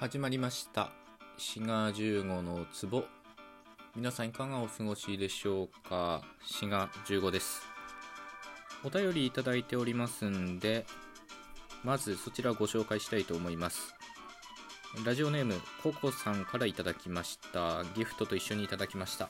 [0.00, 0.92] 始まりました。
[1.36, 3.04] 滋賀15の壺。
[3.94, 6.22] 皆さんいかがお過ごしでしょうか？
[6.42, 7.60] 滋賀15です。
[8.82, 10.86] お便りいただいておりますんで
[11.84, 13.94] まずそちらをご紹介したいと思います。
[15.04, 17.84] ラジオネームココさんからいただきました。
[17.94, 19.28] ギフトと一緒にいただきました。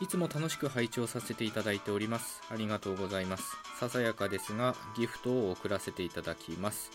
[0.00, 2.40] いつも楽しく拝聴させていただいております。
[2.50, 3.44] ありがとうございます。
[3.78, 6.90] ささやかですがギフトを送らせていただきます。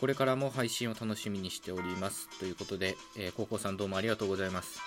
[0.00, 2.30] これからも配信を楽しみにしております。
[2.38, 4.80] ということで、えー、高校さんどうもありがとうございます。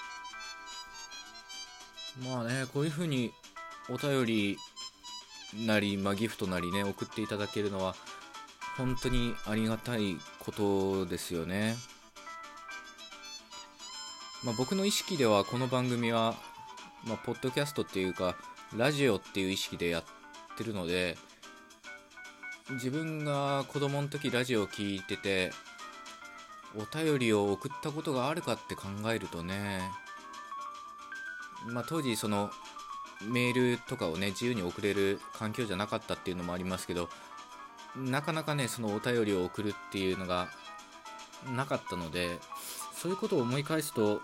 [2.27, 3.31] まあねこういう風に
[3.89, 4.57] お便り
[5.67, 7.95] なり、まあ、ギフトなりね送っていただけるのは
[8.75, 11.75] 本当にありがたいことですよね。
[14.43, 16.35] まあ、僕の意識ではこの番組は、
[17.05, 18.35] まあ、ポッドキャストっていうか
[18.75, 20.03] ラジオっていう意識でやっ
[20.57, 21.17] てるので
[22.71, 25.51] 自分が子供の時ラジオを聴いてて
[26.75, 28.83] お便りを送ったことがあるかって考
[29.13, 29.81] えるとね
[31.67, 32.51] まあ当時その
[33.21, 37.09] メールとかをね自由に送れる環境じゃなかったっていうのもありますけど
[37.97, 40.47] なかなかねそのお便りを送るっていうのが
[41.53, 42.39] なかったので
[42.93, 44.21] そういうことを思い返すと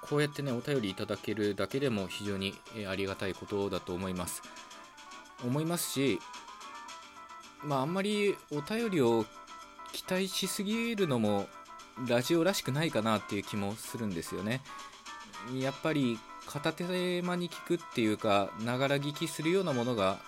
[0.00, 2.54] こうやってねお便りいただけるだけでも非常に
[2.88, 4.42] ありがたいことだと思います。
[5.44, 6.18] 思いますし
[7.62, 9.24] まああんまりお便りを
[9.92, 11.46] 期待しすぎるのも
[12.06, 14.60] ラジオらしくないかなっていう気もするんですよね。
[15.58, 20.18] やっぱり片手間に聞くっていうかながら聞きするようなものが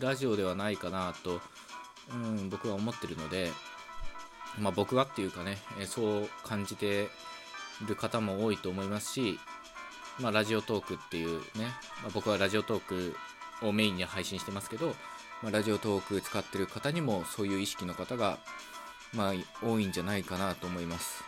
[0.00, 1.40] ラジオではないかなと、
[2.12, 3.50] うん、僕は思ってるので
[4.58, 7.08] まあ僕はっていうかねそう感じて
[7.86, 9.38] る方も多いと思いますし
[10.20, 11.66] まあラジオトークっていうね、
[12.02, 13.16] まあ、僕はラジオトーク
[13.66, 14.94] をメインに配信してますけど
[15.42, 18.38] まあ、ラジオトーク使ってる方にもそういう意識の方が、
[19.12, 21.24] まあ、多いんじゃないかなと思います。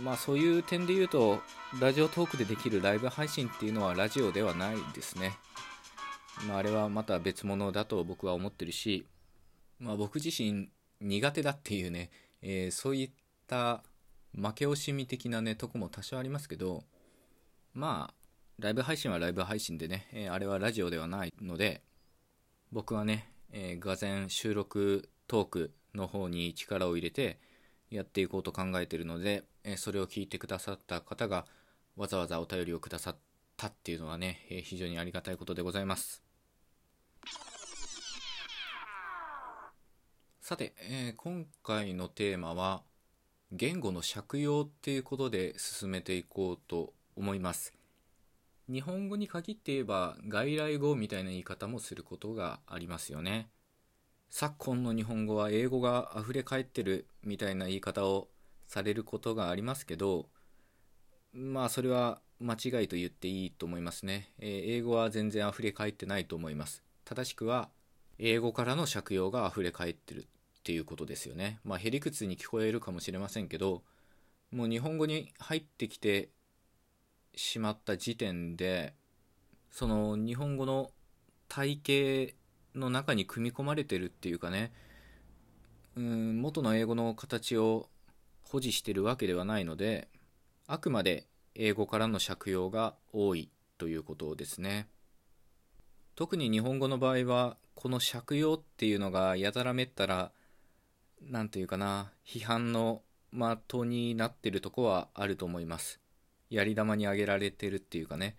[0.00, 1.42] まあそういう点で言うと、
[1.80, 5.36] ラジオトークでできるライブ配信っていうのはラジオではないですね。
[6.48, 9.06] まああれはまた別物だと僕は思ってるし、
[9.78, 10.70] まあ僕自身
[11.00, 12.10] 苦手だっていうね、
[12.40, 13.10] えー、そういっ
[13.46, 13.82] た
[14.34, 16.84] 負け惜しみ的なね、とこも多少ありますけど、
[17.74, 18.14] まあ、
[18.58, 21.82] ライブ配信はライブ配信でね、えー、あれはラジオではないので、
[22.72, 27.38] 僕はね、えー、がぜ収録トークの方に力を入れて
[27.90, 31.44] やっていこうと考えているので、えー、それを聞いてくださった方が
[31.96, 33.16] わざわざお便りをくださっ
[33.58, 36.22] たっていうのはね、えー、非常にありがたいことでございます。
[40.40, 42.82] さて、えー、今回のテーマは
[43.52, 47.81] 言語の借用っていうことで進めていこうと思います。
[48.72, 53.50] 日本語に限って言えば外来語みたいな言い方もすることがありますよね。
[54.30, 58.28] 昨今の日本語は英語が溢れ返ってるみたいな言い方を
[58.66, 60.24] されることがありますけど
[61.34, 66.82] まあそれは間違いと言っていいと思いますね、えー、英語は全然溢れ返ってないと思います。
[67.04, 67.68] 正しくは
[68.18, 71.60] 英語からの借用が溢れ返ってるっていうことですよね。
[71.62, 73.82] まあへりくつに聞こえるかもしれませんけど
[74.50, 76.30] もう日本語に入ってきて
[77.34, 78.94] しまった時点で
[79.70, 80.90] その日本語の
[81.48, 82.34] 体系
[82.74, 84.72] の中に組み込まれてるっていうかね
[85.96, 87.88] うん元の英語の形を
[88.44, 90.08] 保持してるわけではないので
[90.66, 94.88] あくまで英語からの借用が多いということですね。
[96.14, 100.30] 特に日本語の場合はこの借用っていうのがやたらめったら
[101.20, 106.01] 何て言うかな批判の的になってるとこはあると思います。
[106.52, 108.36] やり玉に挙げられてるっていうかね。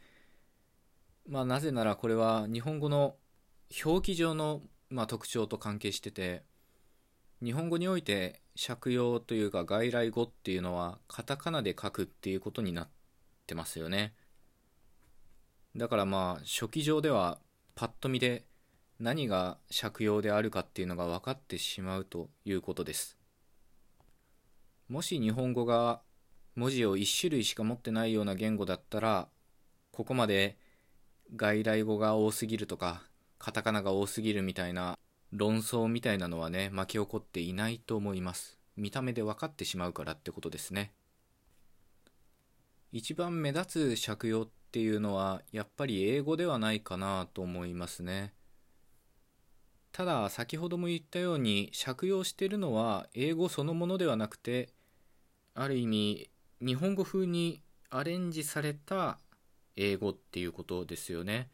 [1.28, 3.16] まあなぜならこれは日本語の
[3.84, 6.44] 表記上の、まあ、特徴と関係してて
[7.42, 12.90] 日本語において借用というか外来語っていうのはカタカナで書くっていうことになっ
[13.48, 14.14] てますよね。
[15.76, 17.40] だからまあ初期上では
[17.74, 18.46] パッと見で
[19.00, 23.18] 何が借用であるかっていうのが分かってしまうということです。
[24.88, 26.02] もし日本語が
[26.56, 29.28] 文字を1種類しか持ってないような言語だったら
[29.92, 30.58] ここまで
[31.36, 33.04] 外来語が多すぎるとか
[33.40, 34.98] カタカナが多すぎるみたいな
[35.32, 38.60] 論争みたいなのはね巻き起こっていないと思います。
[38.76, 40.94] 見た目で分かってしまうからってことですね。
[42.92, 48.34] 一番目立つ借用っていうのはやっぱり英語ではないかなと思いますね。
[49.92, 54.70] ただ先ほども言ったように借用してるのは英語そのものではなくて
[55.54, 56.30] ある意味
[56.64, 59.20] 日本語風にアレンジされた
[59.76, 61.50] 英語っていうことですよね。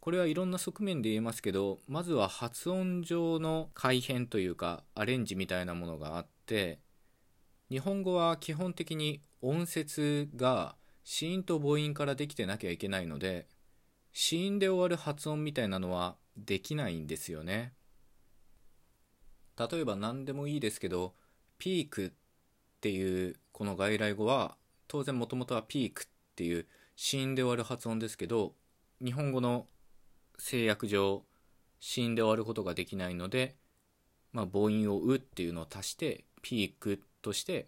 [0.00, 6.80] これはいろんな側面で言えますけど、まずは発音上の改変というか、アレンジみたいなものがあって、
[7.70, 10.74] 日本語は基本的に音節が
[11.04, 13.46] 子音と母音からできてなきゃいけないので
[14.12, 17.72] 子音で終わる発音みたいなのはできないんですよね
[19.56, 21.14] 例えば何でもいいですけど
[21.58, 22.10] ピークっ
[22.80, 24.56] ていうこの外来語は
[24.88, 26.66] 当然もともとはピークっていう
[26.96, 28.54] 子音で終わる発音ですけど
[29.04, 29.66] 日本語の
[30.38, 31.24] 制約上
[31.78, 33.56] 子音で終わることができないので、
[34.32, 37.66] まあ、母音を「う」っていうのを足してピークとして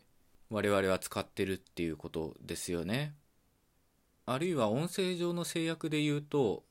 [0.48, 3.14] 我々は使ってるっていうことですよね。
[4.24, 6.64] あるいは音声上の制約で言うと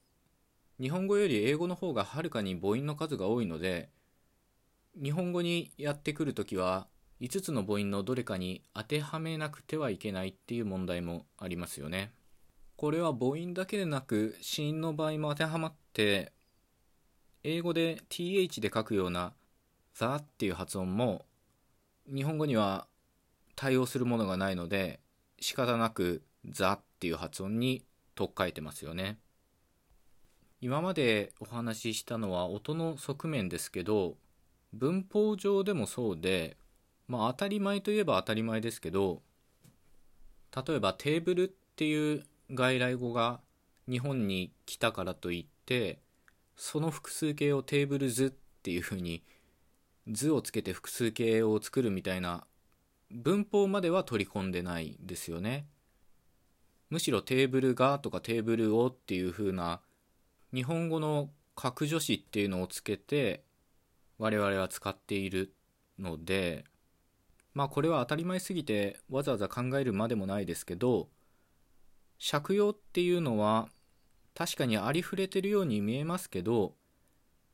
[0.80, 3.92] 日本語より英語の方がはるかに母音の数が多いので
[4.96, 6.88] 日本語にやってくるときは
[7.22, 12.12] 5つの母音のどれかに当てはめなくてはいけないっていう問題もありますよね。
[12.76, 16.34] これは母音だけでなく子音の場合も当てはまって
[17.44, 19.34] 英語で th で書くような
[19.94, 21.26] the っていう発音も
[22.08, 22.88] 日本語には
[23.56, 25.00] 対応するものがないので
[25.40, 27.86] 仕方なく the っていう発音に
[28.16, 29.20] 取っ換えてますよね
[30.60, 34.16] 今までお話ししたのは音の側面ですけど
[34.74, 36.58] 文法上でもそうで
[37.07, 39.21] まあ当たり前といえば当たり前ですけど
[40.56, 43.39] 例えばテーブルっていう外来語が
[43.89, 46.00] 日本に来たからといって
[46.56, 49.24] その複数形をテーブル図っていうふうに
[50.07, 52.45] 図をつけて複数形を作るみたいな
[53.09, 55.65] 文法までは取り込んでないですよね。
[56.89, 59.81] むしろテーブルがとかテーブルをっていうふうな
[60.53, 63.44] 日本語の格助詞っていうのをつけて
[64.18, 65.53] 我々は使っている
[65.98, 66.65] ので
[67.53, 71.09] まあこれは当たり前すぎてわざわざ考えるまでもないですけど
[72.19, 73.69] 借用っていうのは
[74.33, 76.75] 確かにありふれてるように見えますけど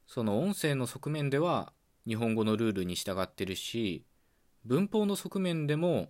[0.06, 1.74] その音声の側面では
[2.08, 4.06] 日本語のルールに従ってるし
[4.64, 6.10] 文法の側面でも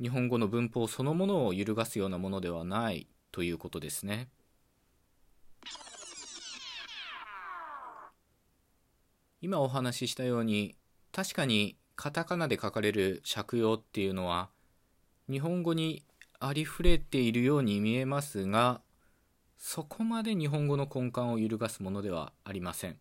[0.00, 4.28] 日本語の文法そのものを揺るがすようなものではないということですね。
[9.40, 10.76] 今お話ししたように
[11.10, 14.48] 確かにカタカナで書かれる借用っていうのは
[15.30, 16.04] 日本語に
[16.40, 18.80] ありふれているように見えますが
[19.56, 22.98] そこまで日本語の根幹を揺るがすものではありません。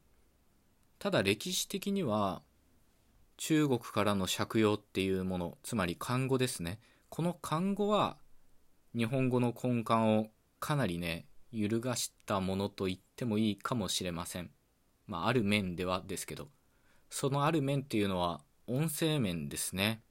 [1.00, 2.44] ただ歴史的には
[3.38, 6.78] 中国からの借用っていうものつまり漢語ですね。
[7.10, 8.18] この漢語は
[8.96, 10.28] 日本語の根幹を
[10.60, 14.52] かなりね揺るがしたものと言ってもいいかもしれません。
[15.08, 16.50] まあある面ではですけど
[17.10, 20.02] そのある面っていうのは音声面ですね。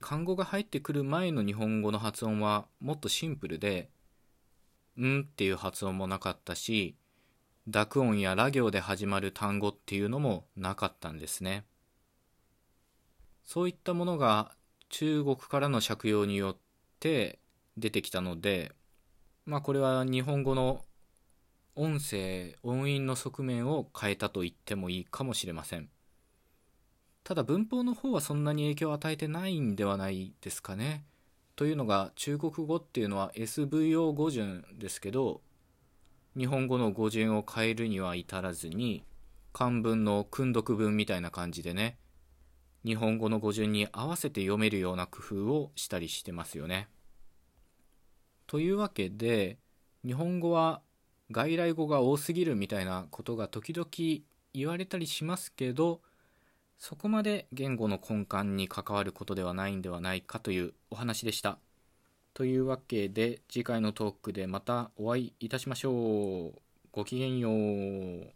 [0.00, 3.88] 漢語が入ってくる前の日本語の発音はもっとシンプルで
[5.00, 6.96] 「ん」っていう発音もなかったし
[7.66, 11.64] 濁音やラ行で始まる単語っていうのもなかったんですね。
[13.44, 14.56] そういったものが
[14.88, 16.56] 中国からの借用によっ
[16.98, 17.38] て
[17.76, 18.72] 出てきたので
[19.46, 20.84] まあこれは日本語の
[21.76, 25.91] 音声音韻の側面を変えたと言ってもいいかもしれません。
[27.24, 31.04] ただ文法の方はそんなに影響を与えてないんではないですかね。
[31.54, 35.42] というのが中国語っていうのは SVO 語順ですけど
[36.36, 39.04] 日本語の語順を変えるには至らずに
[39.52, 41.98] 漢文の訓読文みたいな感じでね
[42.84, 46.88] 日本語の語順に合わせて読めるような工夫をしたりしてますよね。
[48.46, 49.58] というわけで
[50.04, 50.82] 日本語は
[51.30, 53.86] 外来語が多すぎるみたいなことが時々
[54.52, 56.00] 言われたりしますけど
[56.84, 61.60] そこまで言語の根幹に関わることではないんではないかというお話でした。
[62.34, 66.60] というわけで次回のトークでまたお会いいたしましょう。
[66.90, 68.34] ごきげんよう。